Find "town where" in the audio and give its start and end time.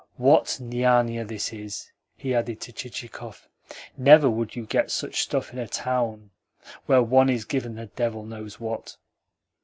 5.67-7.03